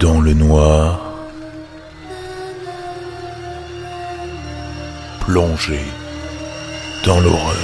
Dans 0.00 0.20
le 0.20 0.32
noir, 0.32 1.12
plongé 5.20 5.80
dans 7.04 7.18
l'horreur. 7.18 7.56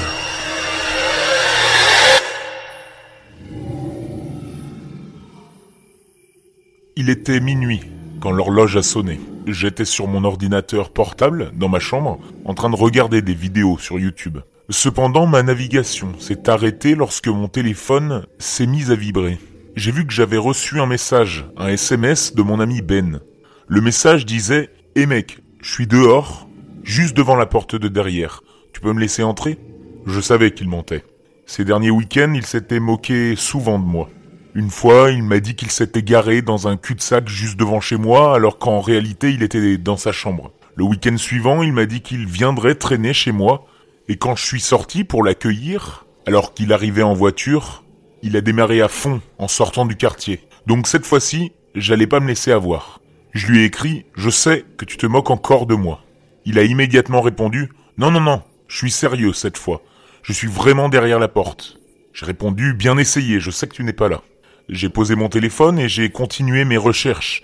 Il 6.97 7.09
était 7.09 7.39
minuit 7.39 7.83
quand 8.21 8.33
l'horloge 8.33 8.77
a 8.79 8.83
sonné. 8.83 9.21
J'étais 9.47 9.85
sur 9.85 10.09
mon 10.09 10.25
ordinateur 10.25 10.91
portable 10.91 11.53
dans 11.55 11.69
ma 11.69 11.79
chambre 11.79 12.19
en 12.45 12.55
train 12.55 12.71
de 12.71 12.77
regarder 12.77 13.23
des 13.23 13.35
vidéos 13.35 13.79
sur 13.79 14.01
YouTube. 14.01 14.39
Cependant, 14.71 15.27
ma 15.27 15.45
navigation 15.45 16.19
s'est 16.19 16.49
arrêtée 16.49 16.97
lorsque 16.97 17.29
mon 17.29 17.47
téléphone 17.47 18.27
s'est 18.39 18.67
mis 18.67 18.91
à 18.91 18.97
vibrer. 18.97 19.39
J'ai 19.77 19.91
vu 19.91 20.07
que 20.07 20.13
j'avais 20.13 20.37
reçu 20.37 20.81
un 20.81 20.87
message, 20.87 21.47
un 21.57 21.67
SMS 21.67 22.35
de 22.37 22.43
mon 22.43 22.61
ami 22.61 22.81
Ben. 22.81 23.21
Le 23.67 23.81
message 23.81 24.25
disait 24.25 24.71
Eh 24.95 25.05
mec, 25.07 25.41
je 25.61 25.73
suis 25.73 25.89
dehors, 25.89 26.49
juste 26.85 27.17
devant 27.17 27.35
la 27.35 27.47
porte 27.47 27.75
de 27.75 27.89
derrière. 27.89 28.43
Tu 28.73 28.81
peux 28.81 28.93
me 28.93 29.01
laisser 29.01 29.25
entrer? 29.25 29.59
Je 30.07 30.21
savais 30.21 30.53
qu'il 30.53 30.69
mentait. 30.69 31.05
Ces 31.47 31.65
derniers 31.65 31.91
week-ends, 31.91 32.35
il 32.37 32.47
s'était 32.47 32.79
moqué 32.79 33.35
souvent 33.35 33.81
de 33.81 33.85
moi. 33.85 34.09
Une 34.55 34.71
fois, 34.71 35.11
il 35.11 35.25
m'a 35.25 35.41
dit 35.41 35.57
qu'il 35.57 35.73
s'était 35.73 36.05
garé 36.05 36.41
dans 36.41 36.69
un 36.69 36.77
cul-de-sac 36.77 37.29
juste 37.29 37.59
devant 37.59 37.81
chez 37.81 37.97
moi, 37.97 38.37
alors 38.37 38.59
qu'en 38.59 38.81
réalité, 38.81 39.33
il 39.33 39.43
était 39.43 39.77
dans 39.77 39.97
sa 39.97 40.13
chambre. 40.13 40.53
Le 40.77 40.85
week-end 40.85 41.17
suivant, 41.17 41.65
il 41.65 41.73
m'a 41.73 41.87
dit 41.87 42.01
qu'il 42.01 42.27
viendrait 42.27 42.77
traîner 42.77 43.13
chez 43.13 43.33
moi, 43.33 43.67
et 44.07 44.17
quand 44.19 44.37
je 44.37 44.47
suis 44.47 44.61
sorti 44.61 45.03
pour 45.03 45.25
l'accueillir, 45.25 46.07
alors 46.27 46.55
qu'il 46.55 46.73
arrivait 46.73 47.03
en 47.03 47.15
voiture, 47.15 47.84
il 48.25 48.39
a 48.39 48.41
démarré 48.41 48.81
à 48.81 48.89
fond 48.89 49.21
en 49.39 49.49
sortant 49.49 49.85
du 49.85 49.97
quartier. 49.97 50.41
Donc 50.67 50.89
cette 50.89 51.05
fois-ci, 51.05 51.53
j'allais 51.75 52.07
pas 52.07 52.21
me 52.21 52.27
laisser 52.27 52.51
avoir. 52.51 53.01
Je 53.33 53.47
lui 53.47 53.61
ai 53.61 53.65
écrit 53.65 54.07
Je 54.15 54.31
sais 54.31 54.65
que 54.79 54.87
tu 54.87 54.97
te 54.97 55.07
moques 55.07 55.31
encore 55.31 55.67
de 55.67 55.75
moi. 55.75 56.03
Il 56.47 56.59
a 56.59 56.63
immédiatement 56.63 57.21
répondu 57.21 57.71
Non, 57.99 58.11
non, 58.11 58.21
non, 58.21 58.43
je 58.67 58.79
suis 58.79 58.91
sérieux 58.91 59.35
cette 59.35 59.59
fois. 59.59 59.83
Je 60.23 60.33
suis 60.33 60.49
vraiment 60.49 60.89
derrière 60.89 61.19
la 61.19 61.29
porte. 61.29 61.79
J'ai 62.15 62.25
répondu 62.25 62.73
Bien 62.73 62.97
essayé, 62.97 63.41
je 63.41 63.51
sais 63.51 63.69
que 63.69 63.75
tu 63.75 63.85
n'es 63.85 63.93
pas 63.93 64.09
là. 64.09 64.23
J'ai 64.71 64.89
posé 64.89 65.17
mon 65.17 65.29
téléphone 65.29 65.79
et 65.79 65.91
j'ai 65.91 66.09
continué 66.09 66.65
mes 66.65 66.79
recherches. 66.79 67.43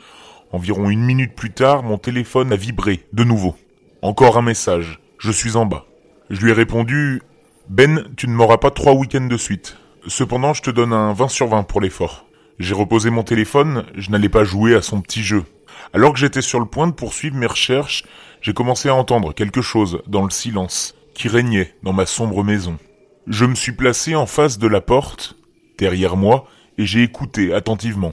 Environ 0.51 0.89
une 0.89 1.05
minute 1.05 1.35
plus 1.35 1.51
tard, 1.51 1.83
mon 1.83 1.99
téléphone 1.99 2.55
a 2.55 2.57
vibré, 2.57 3.05
de 3.13 3.23
nouveau. 3.23 3.55
Encore 4.01 4.39
un 4.39 4.43
message. 4.43 4.99
Je 5.19 5.31
suis 5.31 5.57
en 5.57 5.67
bas. 5.67 5.85
Je 6.31 6.41
lui 6.41 6.53
ai 6.53 6.55
répondu 6.55 7.21
Ben, 7.69 8.05
tu 8.17 8.29
ne 8.29 8.33
m'auras 8.33 8.57
pas 8.57 8.71
trois 8.71 8.95
week-ends 8.95 9.27
de 9.27 9.37
suite. 9.37 9.77
Cependant, 10.07 10.55
je 10.55 10.63
te 10.63 10.71
donne 10.71 10.93
un 10.93 11.13
20 11.13 11.29
sur 11.29 11.49
20 11.49 11.65
pour 11.65 11.81
l'effort. 11.81 12.27
J'ai 12.59 12.75
reposé 12.75 13.11
mon 13.11 13.23
téléphone, 13.23 13.85
je 13.95 14.11
n'allais 14.11 14.29
pas 14.29 14.45
jouer 14.45 14.75
à 14.75 14.83
son 14.83 15.01
petit 15.01 15.23
jeu. 15.23 15.45
Alors 15.93 16.13
que 16.13 16.19
j'étais 16.19 16.43
sur 16.43 16.61
le 16.61 16.67
point 16.67 16.87
de 16.87 16.93
poursuivre 16.93 17.37
mes 17.37 17.47
recherches, 17.47 18.05
j'ai 18.41 18.53
commencé 18.55 18.89
à 18.89 18.95
entendre 18.95 19.35
quelque 19.35 19.61
chose 19.61 20.03
dans 20.07 20.25
le 20.25 20.31
silence 20.31 20.95
qui 21.15 21.29
régnait 21.29 21.75
dans 21.83 21.93
ma 21.93 22.07
sombre 22.07 22.43
maison. 22.45 22.79
Je 23.27 23.45
me 23.45 23.55
suis 23.55 23.73
placé 23.73 24.15
en 24.15 24.27
face 24.27 24.59
de 24.59 24.67
la 24.67 24.81
porte, 24.81 25.37
derrière 25.79 26.17
moi, 26.17 26.47
et 26.79 26.87
j'ai 26.87 27.03
écouté 27.03 27.53
attentivement. 27.53 28.13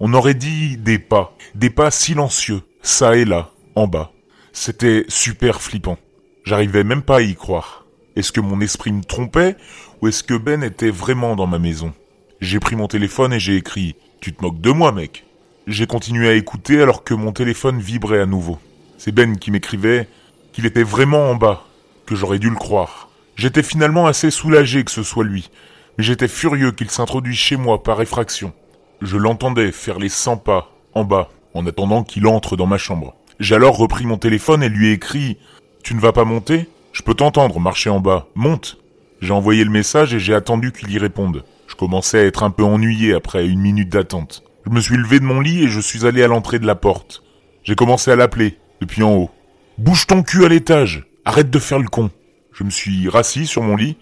On 0.00 0.14
aurait 0.14 0.34
dit 0.34 0.76
des 0.76 0.98
pas, 0.98 1.36
des 1.54 1.70
pas 1.70 1.90
silencieux, 1.90 2.62
ça 2.82 3.16
et 3.16 3.24
là, 3.24 3.50
en 3.74 3.86
bas. 3.86 4.12
C'était 4.52 5.04
super 5.08 5.60
flippant. 5.60 5.98
J'arrivais 6.44 6.84
même 6.84 7.02
pas 7.02 7.18
à 7.18 7.22
y 7.22 7.34
croire. 7.34 7.84
Est-ce 8.18 8.32
que 8.32 8.40
mon 8.40 8.60
esprit 8.60 8.90
me 8.90 9.04
trompait 9.04 9.54
ou 10.02 10.08
est-ce 10.08 10.24
que 10.24 10.34
Ben 10.34 10.64
était 10.64 10.90
vraiment 10.90 11.36
dans 11.36 11.46
ma 11.46 11.60
maison? 11.60 11.92
J'ai 12.40 12.58
pris 12.58 12.74
mon 12.74 12.88
téléphone 12.88 13.32
et 13.32 13.38
j'ai 13.38 13.54
écrit 13.54 13.94
Tu 14.20 14.34
te 14.34 14.42
moques 14.42 14.60
de 14.60 14.72
moi, 14.72 14.90
mec 14.90 15.24
J'ai 15.68 15.86
continué 15.86 16.28
à 16.28 16.34
écouter 16.34 16.82
alors 16.82 17.04
que 17.04 17.14
mon 17.14 17.30
téléphone 17.30 17.78
vibrait 17.78 18.20
à 18.20 18.26
nouveau. 18.26 18.58
C'est 18.98 19.12
Ben 19.12 19.38
qui 19.38 19.52
m'écrivait 19.52 20.08
qu'il 20.52 20.66
était 20.66 20.82
vraiment 20.82 21.30
en 21.30 21.36
bas, 21.36 21.64
que 22.06 22.16
j'aurais 22.16 22.40
dû 22.40 22.50
le 22.50 22.56
croire. 22.56 23.08
J'étais 23.36 23.62
finalement 23.62 24.08
assez 24.08 24.32
soulagé 24.32 24.82
que 24.82 24.90
ce 24.90 25.04
soit 25.04 25.22
lui, 25.22 25.48
mais 25.96 26.02
j'étais 26.02 26.26
furieux 26.26 26.72
qu'il 26.72 26.90
s'introduise 26.90 27.38
chez 27.38 27.56
moi 27.56 27.84
par 27.84 28.02
effraction. 28.02 28.52
Je 29.00 29.16
l'entendais 29.16 29.70
faire 29.70 30.00
les 30.00 30.08
100 30.08 30.38
pas 30.38 30.72
en 30.92 31.04
bas, 31.04 31.30
en 31.54 31.64
attendant 31.68 32.02
qu'il 32.02 32.26
entre 32.26 32.56
dans 32.56 32.66
ma 32.66 32.78
chambre. 32.78 33.14
J'ai 33.38 33.54
alors 33.54 33.76
repris 33.76 34.06
mon 34.06 34.18
téléphone 34.18 34.64
et 34.64 34.68
lui 34.68 34.88
ai 34.88 34.92
écrit 34.94 35.38
Tu 35.84 35.94
ne 35.94 36.00
vas 36.00 36.12
pas 36.12 36.24
monter? 36.24 36.66
Je 36.98 37.04
peux 37.04 37.14
t'entendre 37.14 37.60
marcher 37.60 37.90
en 37.90 38.00
bas. 38.00 38.26
Monte 38.34 38.76
J'ai 39.20 39.32
envoyé 39.32 39.62
le 39.62 39.70
message 39.70 40.14
et 40.14 40.18
j'ai 40.18 40.34
attendu 40.34 40.72
qu'il 40.72 40.90
y 40.90 40.98
réponde. 40.98 41.44
Je 41.68 41.76
commençais 41.76 42.18
à 42.18 42.24
être 42.24 42.42
un 42.42 42.50
peu 42.50 42.64
ennuyé 42.64 43.14
après 43.14 43.46
une 43.46 43.60
minute 43.60 43.88
d'attente. 43.88 44.42
Je 44.66 44.70
me 44.72 44.80
suis 44.80 44.96
levé 44.96 45.20
de 45.20 45.24
mon 45.24 45.40
lit 45.40 45.62
et 45.62 45.68
je 45.68 45.78
suis 45.78 46.06
allé 46.06 46.24
à 46.24 46.26
l'entrée 46.26 46.58
de 46.58 46.66
la 46.66 46.74
porte. 46.74 47.22
J'ai 47.62 47.76
commencé 47.76 48.10
à 48.10 48.16
l'appeler, 48.16 48.58
depuis 48.80 49.04
en 49.04 49.14
haut. 49.14 49.30
Bouge 49.78 50.08
ton 50.08 50.24
cul 50.24 50.44
à 50.44 50.48
l'étage 50.48 51.06
Arrête 51.24 51.50
de 51.50 51.58
faire 51.60 51.78
le 51.78 51.86
con 51.86 52.10
Je 52.52 52.64
me 52.64 52.70
suis 52.70 53.08
rassis 53.08 53.46
sur 53.46 53.62
mon 53.62 53.76
lit 53.76 53.96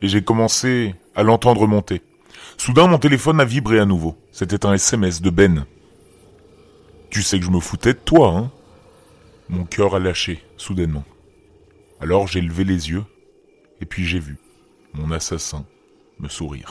et 0.00 0.06
j'ai 0.06 0.22
commencé 0.22 0.94
à 1.16 1.24
l'entendre 1.24 1.66
monter. 1.66 2.00
Soudain, 2.58 2.86
mon 2.86 2.98
téléphone 2.98 3.40
a 3.40 3.44
vibré 3.44 3.80
à 3.80 3.86
nouveau. 3.86 4.16
C'était 4.30 4.64
un 4.64 4.72
SMS 4.72 5.20
de 5.20 5.30
Ben. 5.30 5.66
Tu 7.10 7.22
sais 7.22 7.40
que 7.40 7.44
je 7.44 7.50
me 7.50 7.58
foutais 7.58 7.94
de 7.94 7.98
toi, 7.98 8.34
hein? 8.36 8.52
Mon 9.48 9.64
cœur 9.64 9.96
a 9.96 9.98
lâché, 9.98 10.44
soudainement. 10.56 11.04
Alors 12.00 12.26
j'ai 12.26 12.40
levé 12.40 12.64
les 12.64 12.90
yeux, 12.90 13.04
et 13.80 13.86
puis 13.86 14.04
j'ai 14.04 14.18
vu 14.18 14.36
mon 14.92 15.10
assassin 15.10 15.64
me 16.18 16.28
sourire. 16.28 16.70